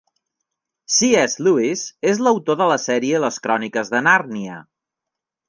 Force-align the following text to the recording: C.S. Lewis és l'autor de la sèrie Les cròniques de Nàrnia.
C.S. 0.93 1.35
Lewis 1.47 1.83
és 2.13 2.23
l'autor 2.23 2.59
de 2.63 2.69
la 2.73 2.79
sèrie 2.85 3.21
Les 3.27 3.39
cròniques 3.45 3.95
de 3.95 4.03
Nàrnia. 4.09 4.59